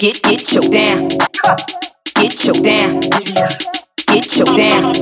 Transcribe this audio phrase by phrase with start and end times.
[0.00, 1.08] get get choked down.
[2.14, 3.00] Get choked down.
[3.00, 4.92] Get choked down.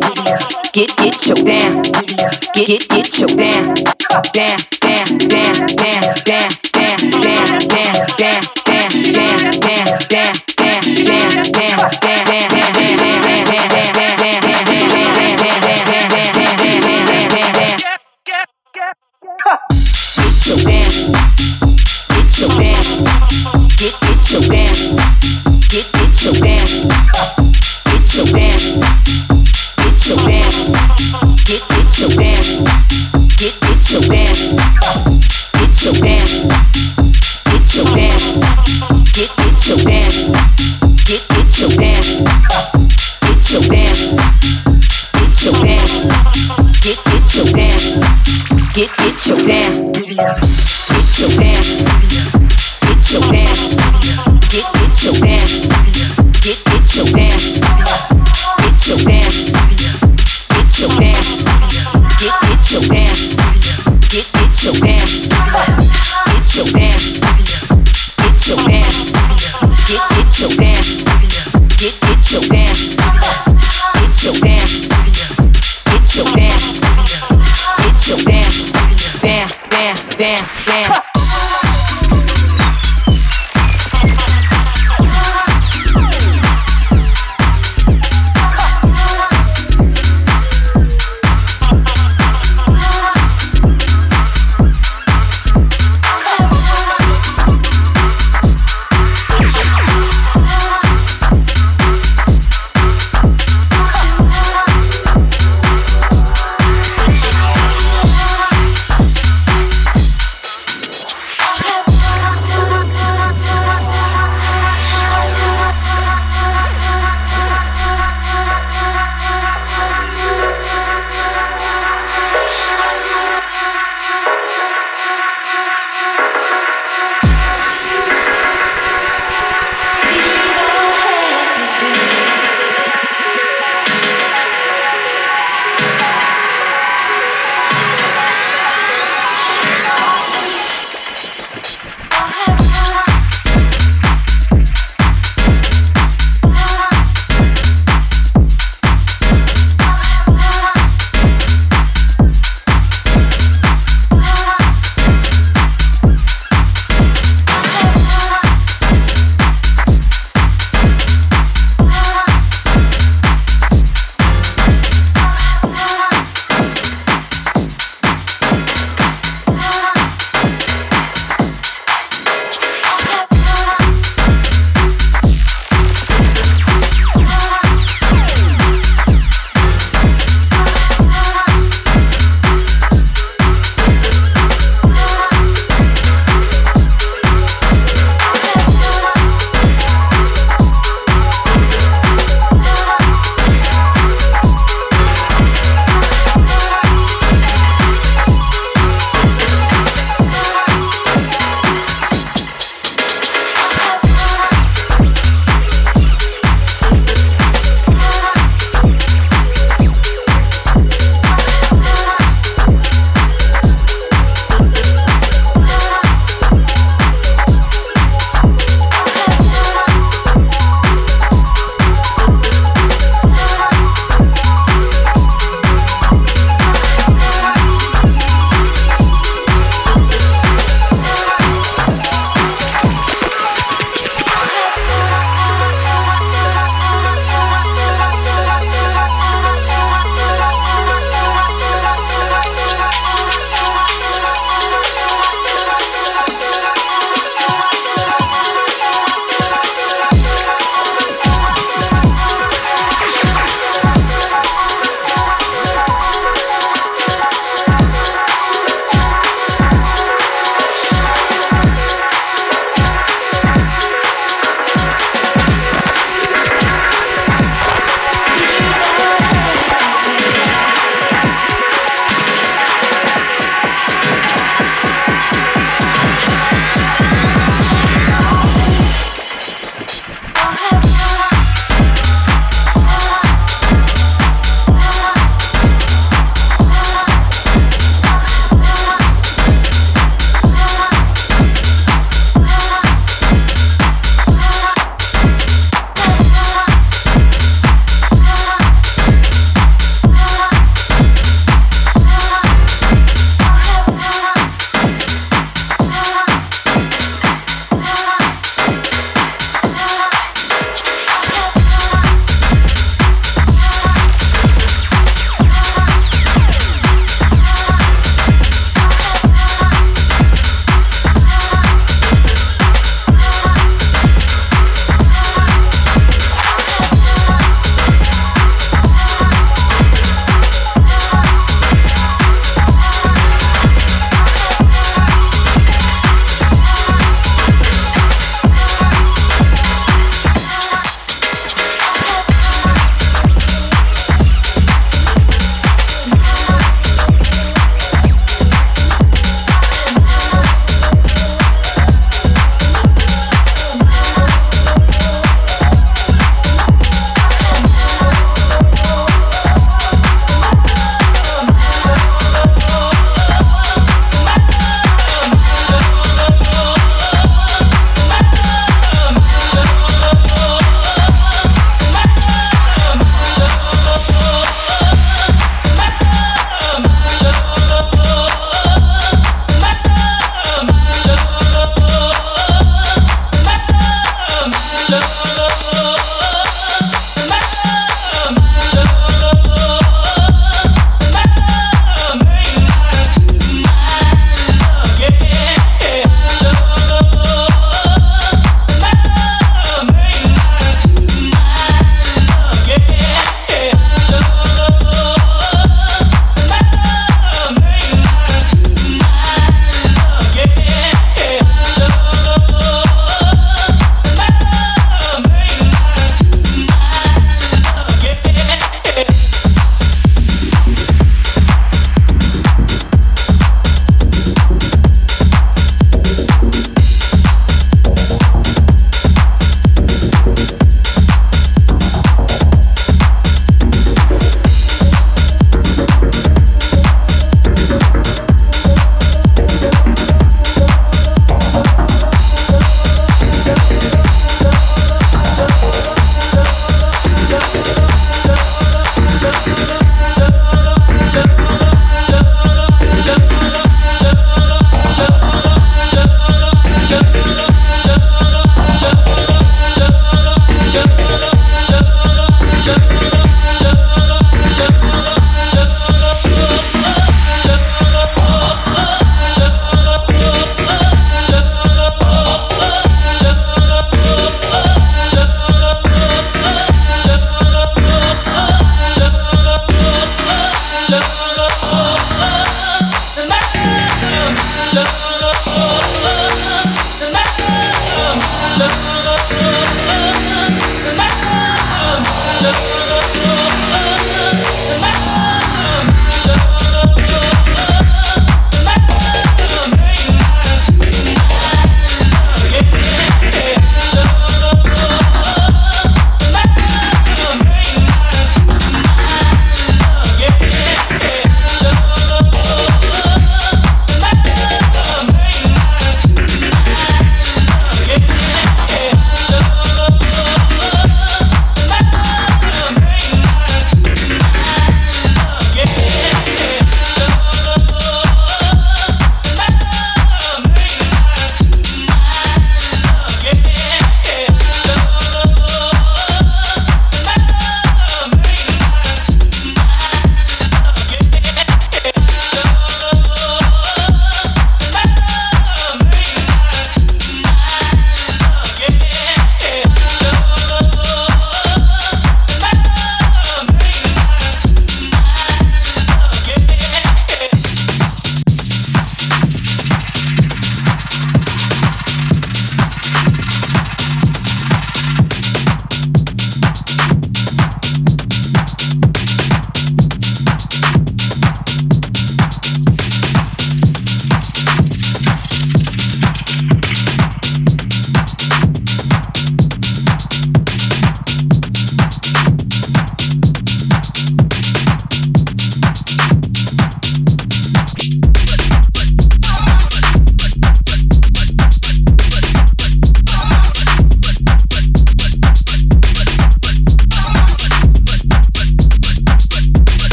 [0.73, 1.83] Get get choked down.
[2.55, 3.75] Get get get choked down.
[4.33, 4.59] Down.
[4.81, 4.90] down.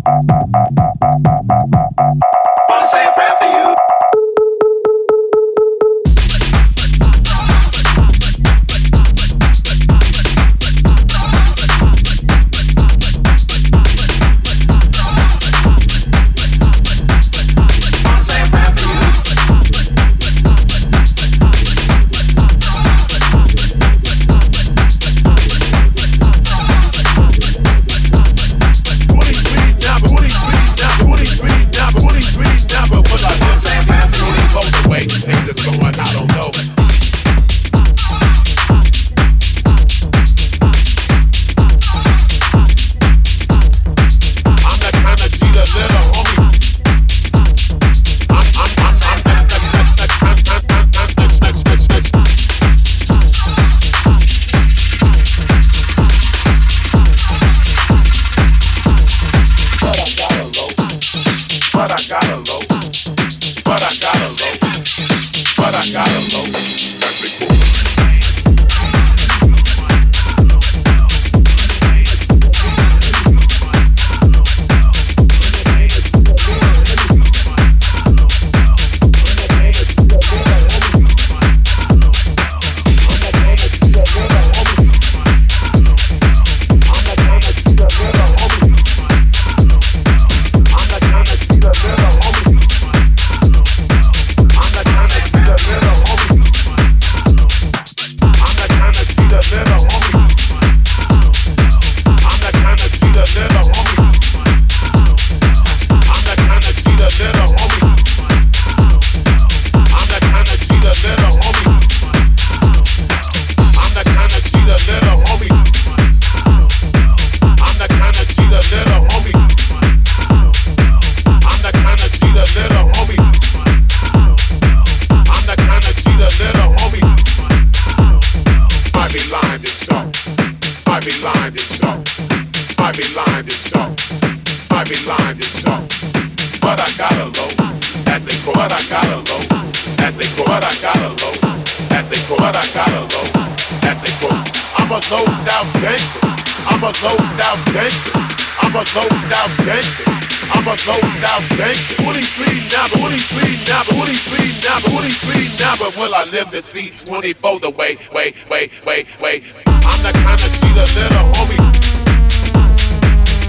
[148.96, 150.04] low down gangster.
[150.52, 151.96] I'm a low down gangster.
[152.04, 156.50] 23 now, but 23 now, but 23 now, but 23 now, but will I live
[156.52, 159.44] to see 24 the way, wait, wait, wait, wait.
[159.66, 161.60] I'm the kind of see the little homie.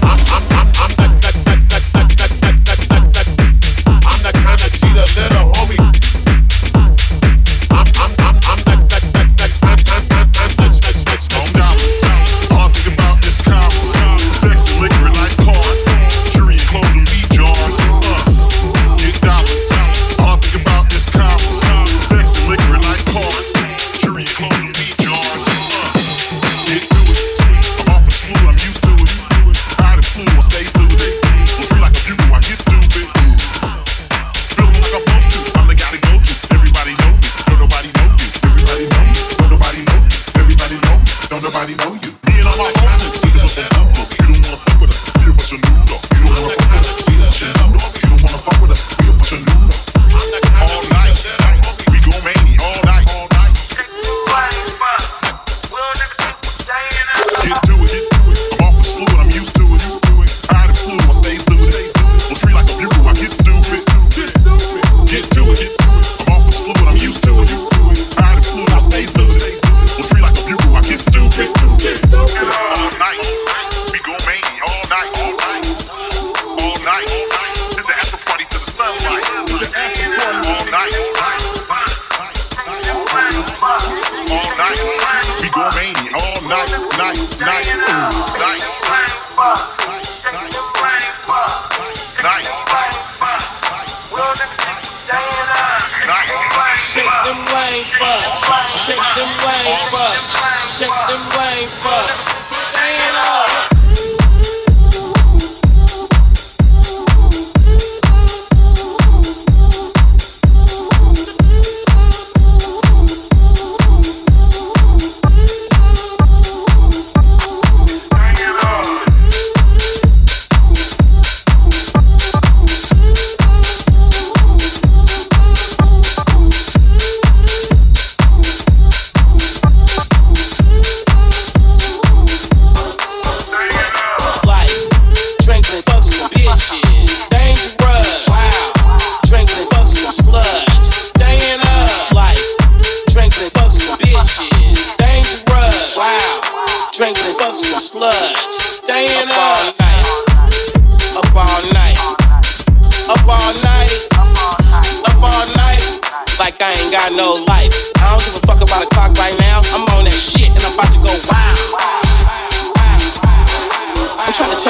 [0.03, 3.23] I'm, I'm, I'm, I'm the, the, the, the, the, the, the, the, the,
[4.07, 5.79] I'm the kind of see the little homie.
[5.79, 5.82] I'm,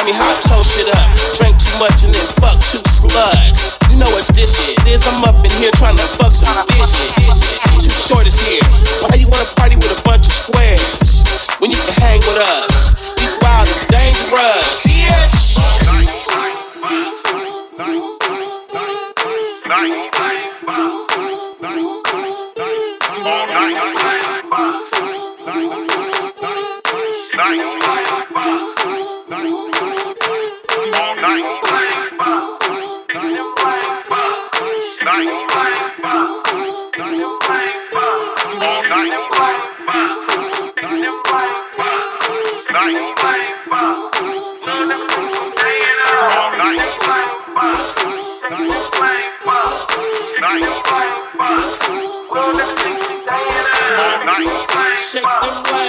[0.03, 1.07] tell me how I toast shit up.
[1.37, 3.79] Drink too much and then fuck two sluts.
[3.89, 5.07] You know what this shit is?
[5.07, 7.79] I'm up in here trying to fuck some bitches.
[7.79, 8.63] Too short is here.
[9.01, 11.23] Why you wanna party with a bunch of squares
[11.59, 12.95] when you can hang with us?
[13.17, 14.85] We wild and dangerous.
[14.87, 15.29] Yeah.
[27.75, 28.02] Night.
[54.33, 55.82] Shake them right.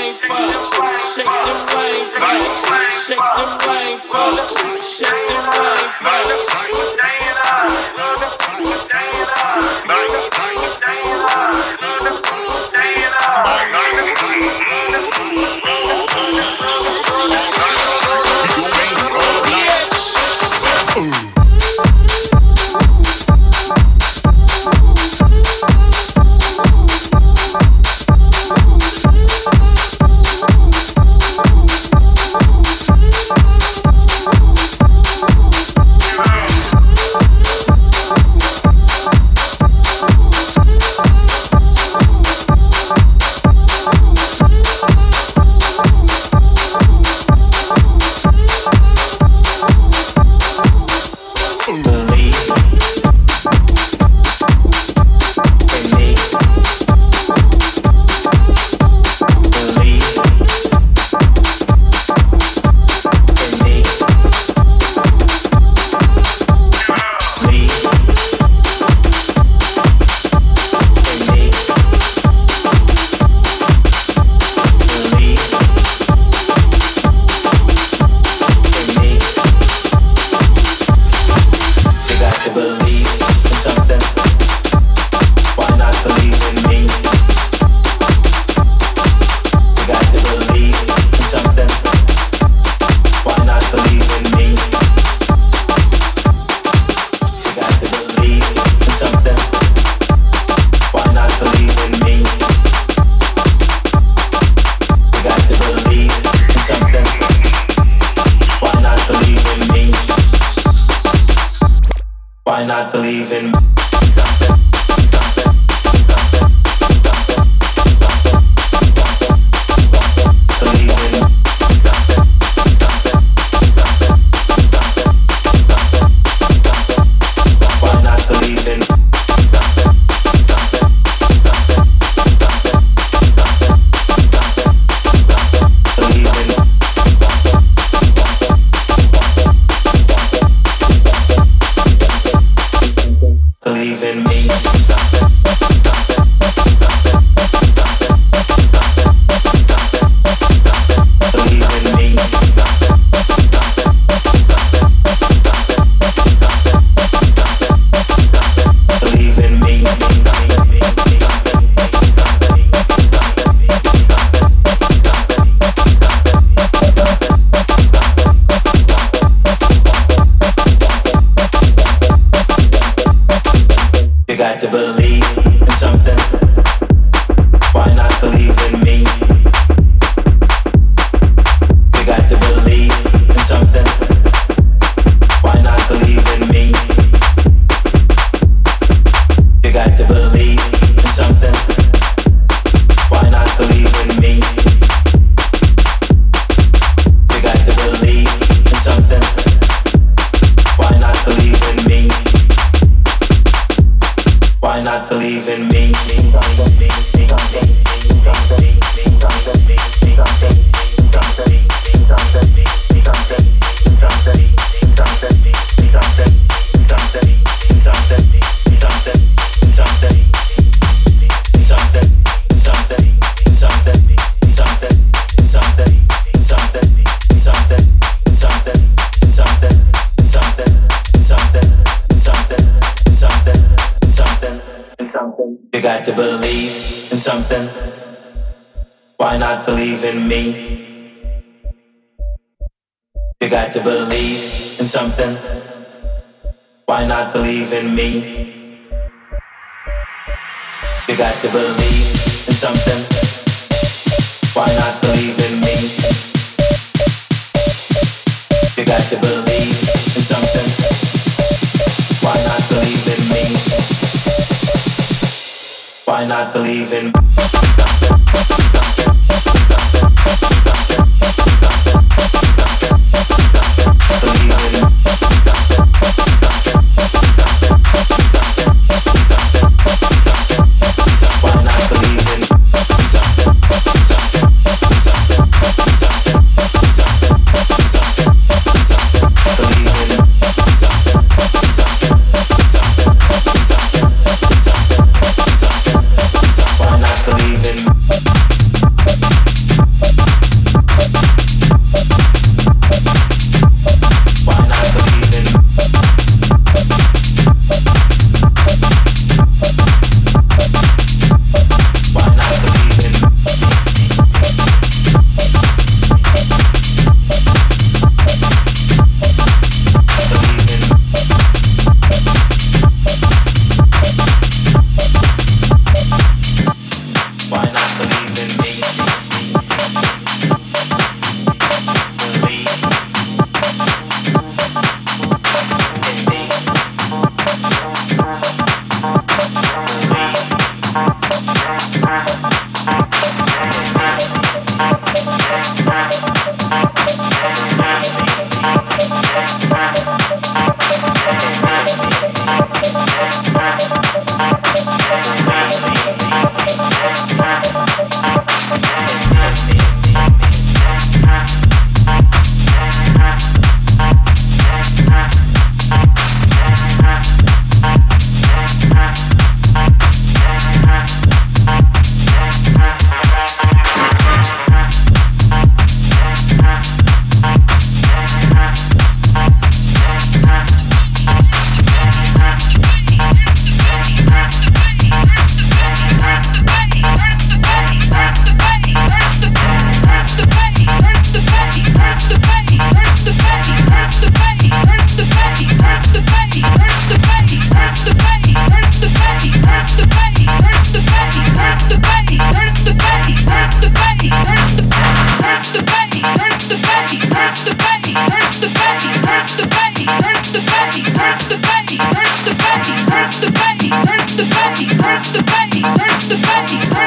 [416.44, 417.03] sweaty.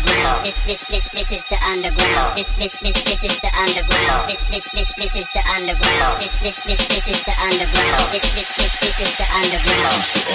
[0.00, 0.44] underground.
[0.44, 2.36] This this this this is the underground.
[2.36, 4.28] This this this this is the underground.
[4.28, 6.20] This this this this is the underground.
[6.20, 8.12] This this this this is the underground.
[8.12, 10.00] This this this this is the underground.
[10.00, 10.34] This is the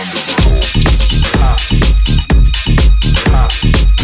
[3.41, 3.94] underground.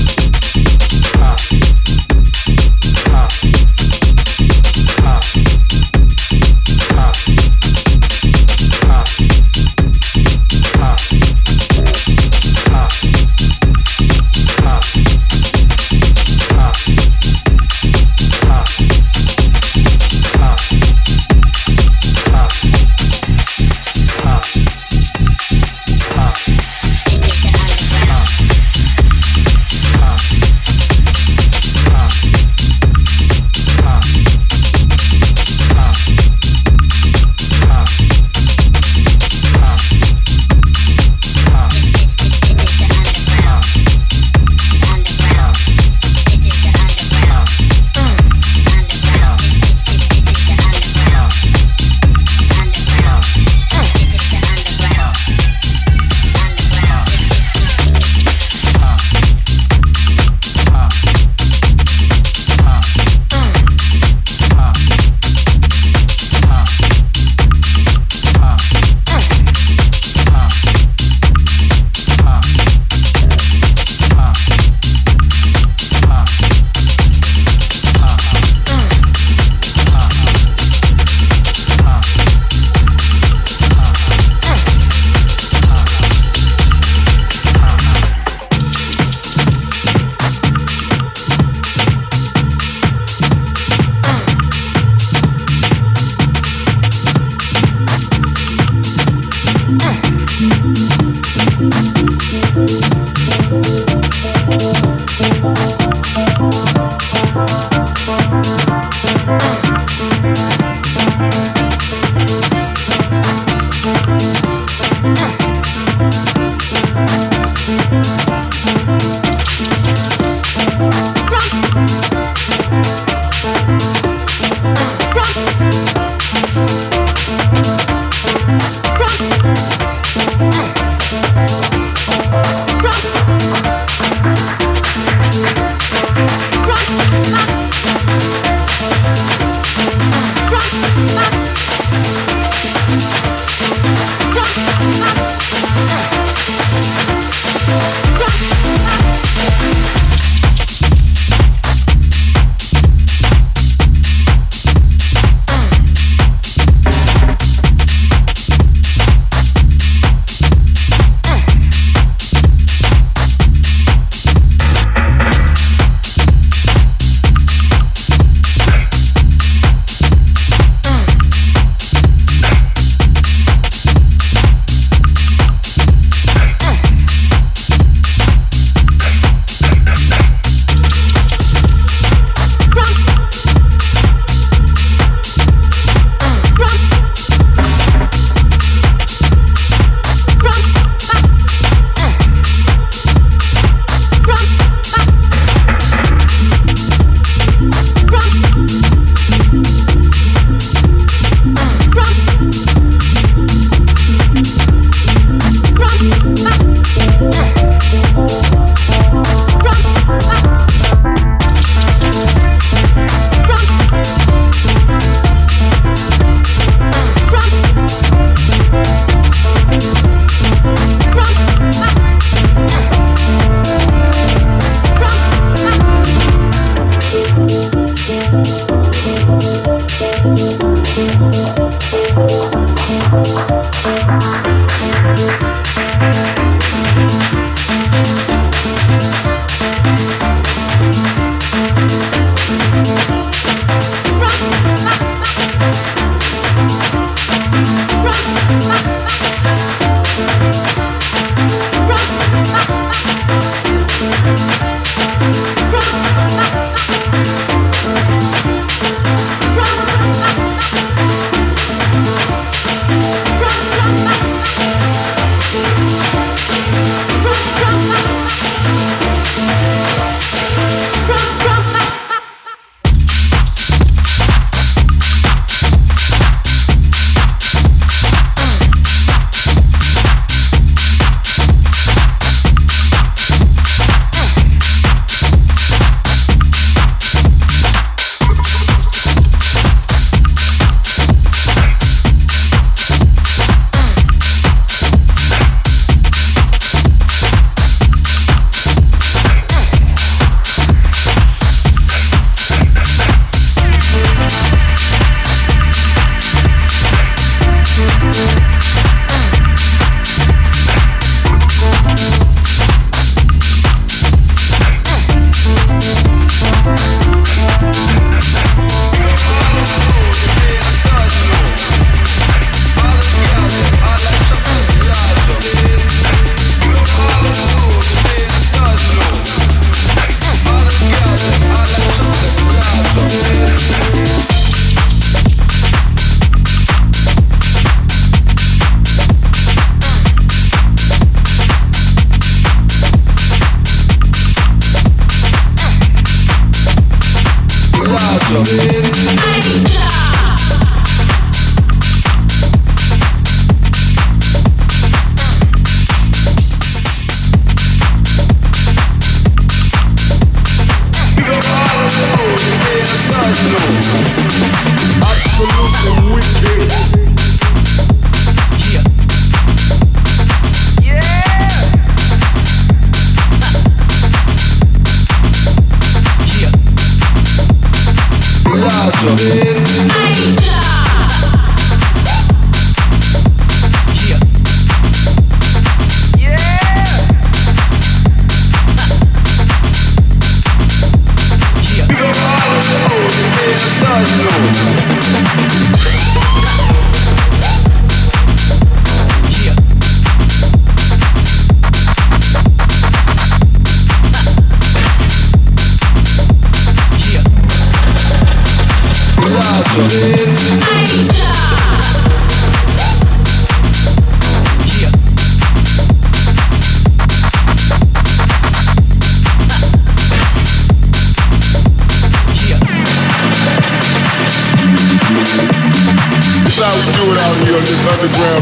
[409.81, 410.10] Love.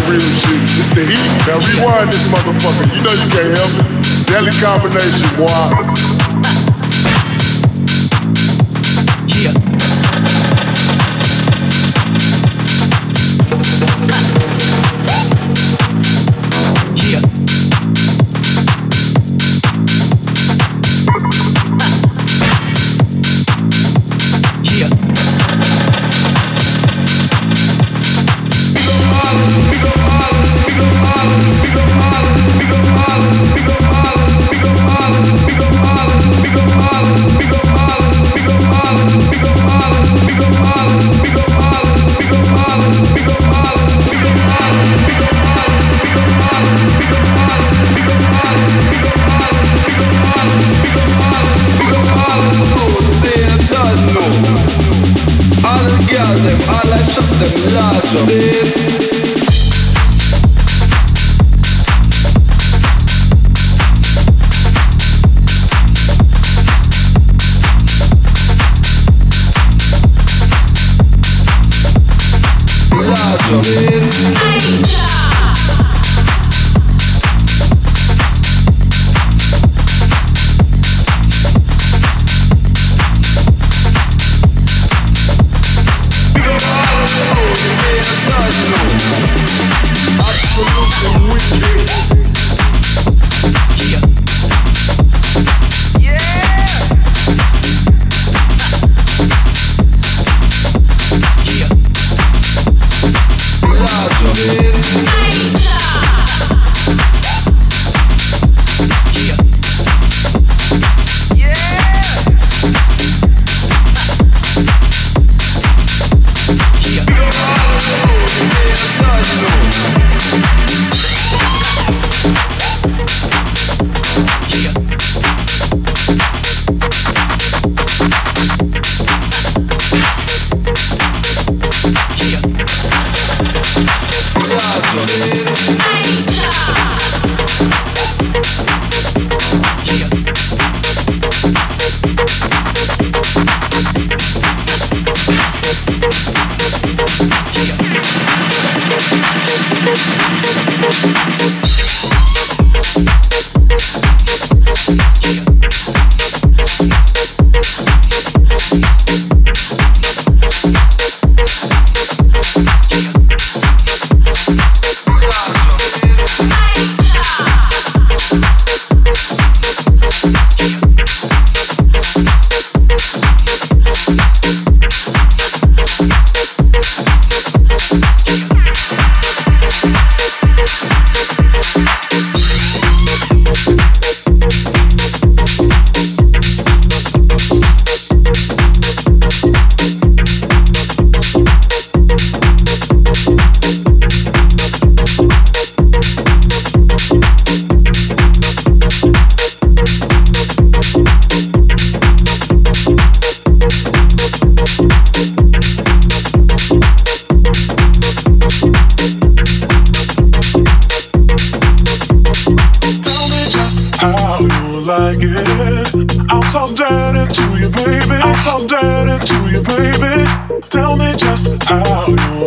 [0.10, 0.62] real shit.
[0.82, 1.32] It's the heat.
[1.46, 2.90] Now rewind this motherfucker.
[2.90, 3.86] You know you can't help it.
[4.26, 6.09] Deadly combination, boy.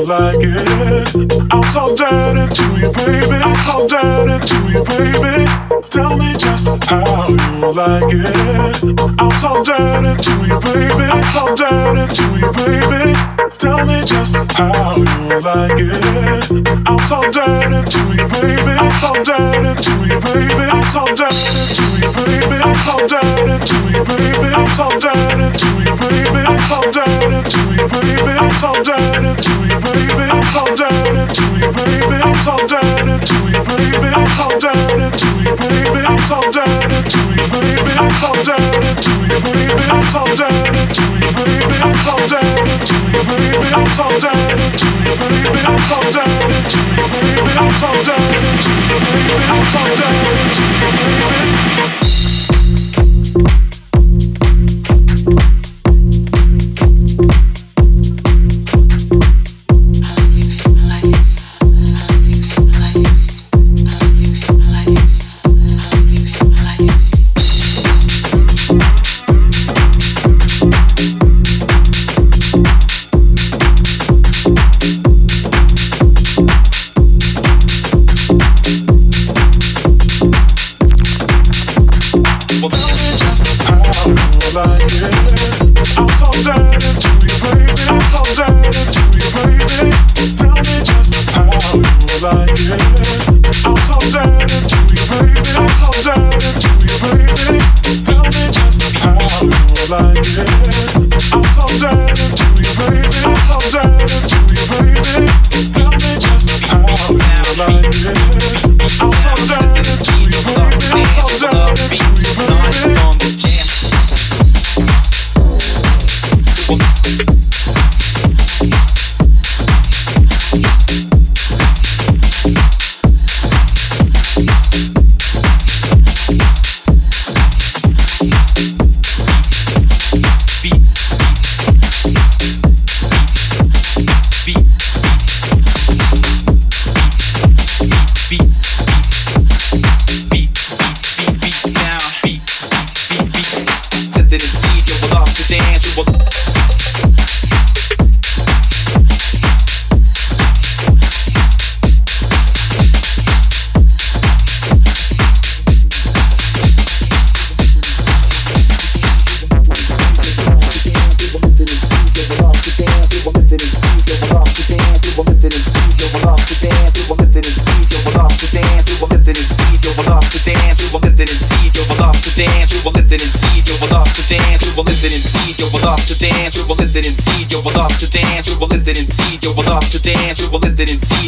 [0.06, 1.52] like it.
[1.52, 3.36] I'm so indebted to you, baby.
[3.42, 5.46] I'm so indebted to you, baby.
[5.90, 8.82] Tell me just how you like it.
[9.20, 11.04] I'm so indebted to you, baby.
[11.10, 13.14] I'm so indebted to you, baby.
[13.58, 16.66] Tell me just how you like it.
[16.88, 18.72] I'm so indebted to you, baby.
[18.78, 20.64] I'm so indebted to you, baby.
[20.70, 22.56] I'm so indebted to you, baby.
[22.62, 24.48] I'm so indebted to you, baby.
[24.54, 26.40] I'm so indebted to you, baby.
[26.42, 28.32] I'm so indebted to you, baby.
[28.38, 29.71] I'm so indebted to you.
[30.54, 30.92] I'm so down.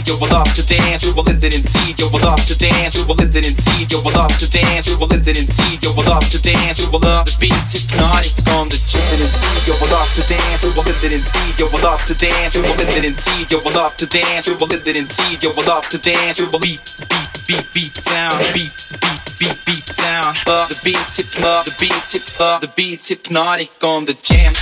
[0.06, 2.96] you will love to dance, you will let it indeed, you will love to dance,
[2.96, 5.82] you will let it indeed, you will love to dance, you will let it indeed,
[5.82, 9.32] you will love to dance, you will love the beats, hypnotic on the chicken and
[9.32, 12.14] feed, you will love to dance, you will let it indeed, you will love to
[12.14, 14.96] dance, you will let it indeed, you will love to dance, you will let it
[14.96, 19.24] indeed, you will love to dance, you will beat, beat, beat, beat down, beat, beat,
[19.38, 23.82] beat, beat down, love the beats, hip, love the beats, hip, love the beats, hypnotic
[23.82, 24.52] on the jam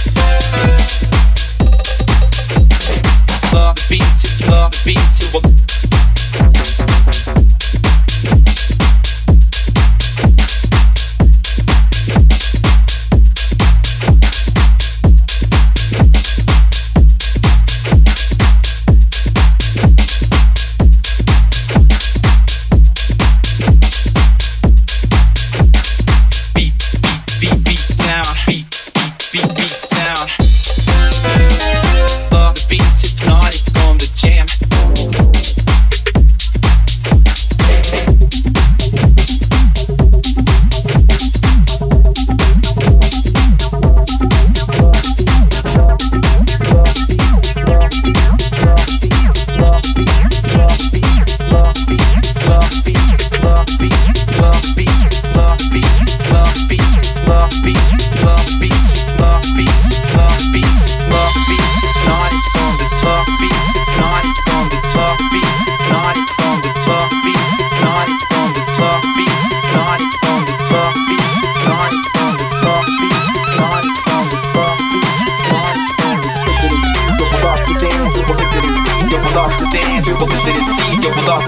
[3.53, 5.72] particular, be particular, be particular.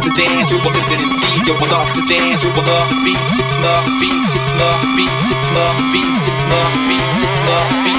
[0.05, 2.89] to dance, who will listen and see, you will love to dance, who will love
[2.91, 3.17] the beat,
[3.65, 4.13] love beat,
[4.61, 5.09] love beat,
[5.57, 7.94] love beat, love beat, love beat, love beat.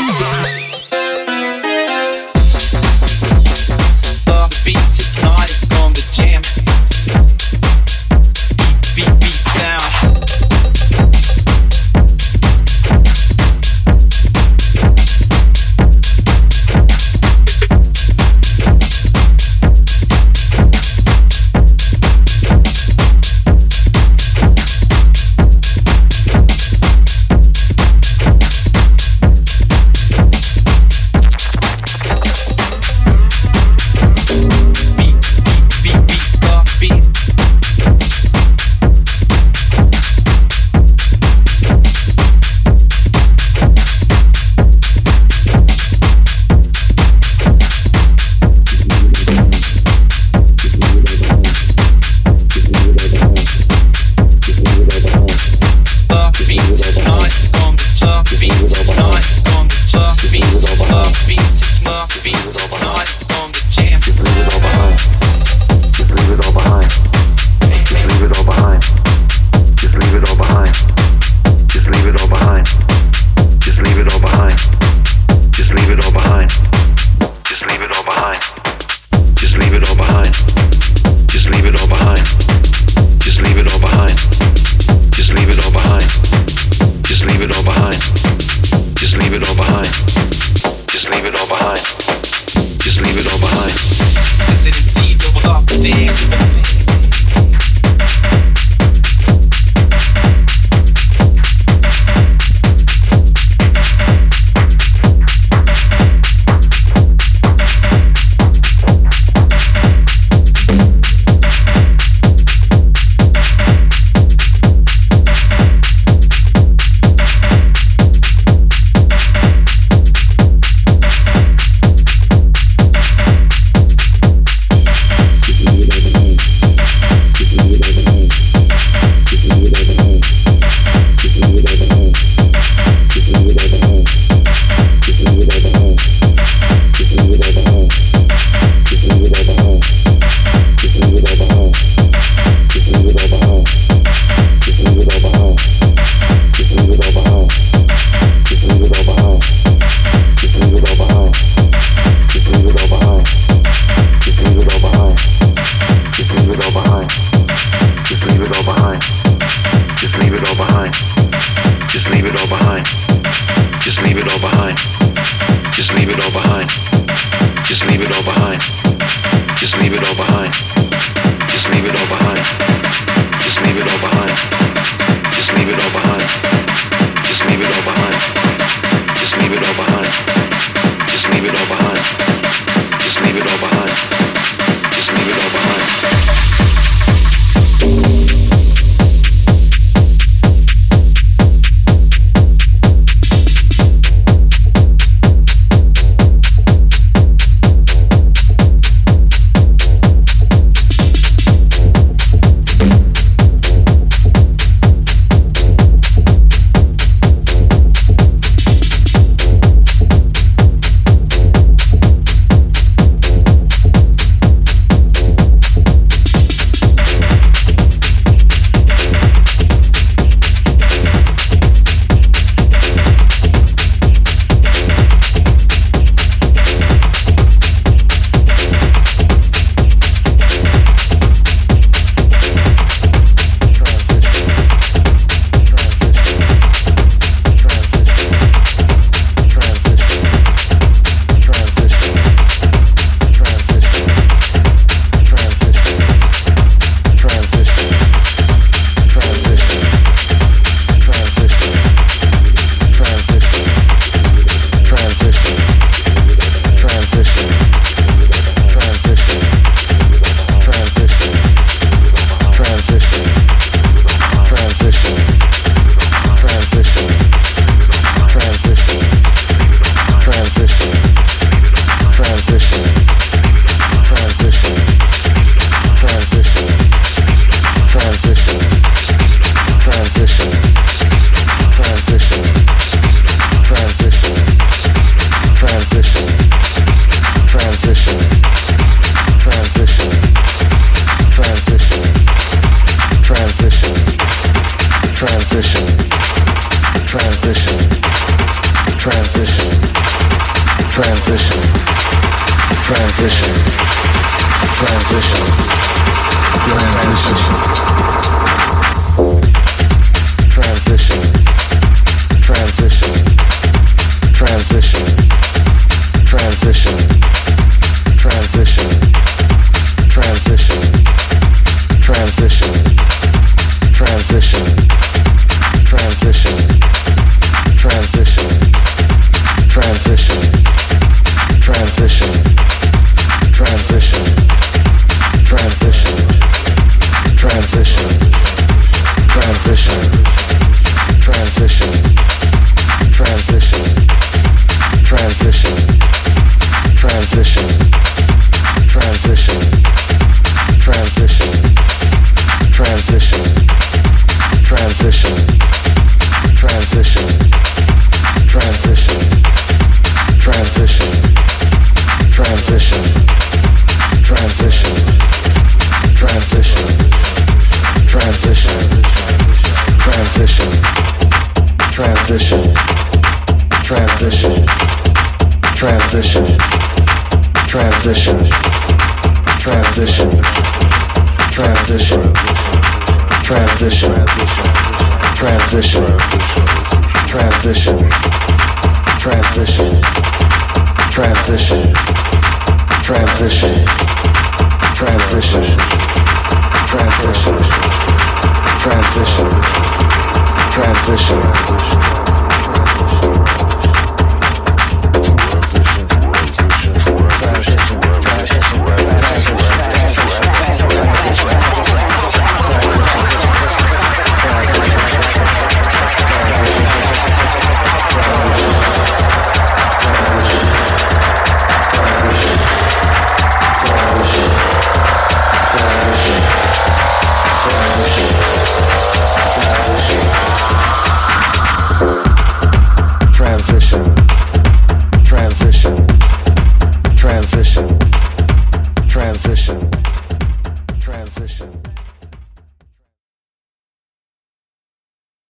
[385.76, 386.14] Transition